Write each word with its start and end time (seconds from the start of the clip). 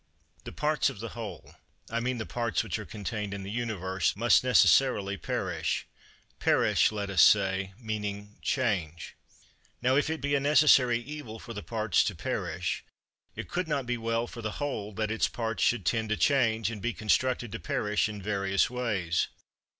7. 0.39 0.41
The 0.45 0.51
parts 0.53 0.89
of 0.89 0.99
the 0.99 1.09
whole, 1.09 1.53
I 1.91 1.99
mean 1.99 2.17
the 2.17 2.25
parts 2.25 2.63
which 2.63 2.79
are 2.79 2.85
contained 2.87 3.35
in 3.35 3.43
the 3.43 3.51
Universe, 3.51 4.15
must 4.15 4.43
necessarily 4.43 5.15
perish; 5.15 5.85
"perish," 6.39 6.91
let 6.91 7.11
us 7.11 7.21
say, 7.21 7.73
meaning 7.77 8.37
change. 8.41 9.15
Now, 9.79 9.95
if 9.95 10.09
it 10.09 10.19
be 10.19 10.33
a 10.33 10.39
necessary 10.39 10.97
evil 10.97 11.37
for 11.37 11.53
the 11.53 11.61
parts 11.61 12.03
to 12.05 12.15
perish, 12.15 12.83
it 13.35 13.47
could 13.47 13.67
not 13.67 13.85
be 13.85 13.95
well 13.99 14.25
for 14.25 14.41
the 14.41 14.53
whole 14.53 14.91
that 14.93 15.11
its 15.11 15.27
parts 15.27 15.61
should 15.61 15.85
tend 15.85 16.09
to 16.09 16.17
change 16.17 16.71
and 16.71 16.81
be 16.81 16.93
constructed 16.93 17.51
to 17.51 17.59
perish 17.59 18.09
in 18.09 18.23
various 18.23 18.71
ways. 18.71 19.27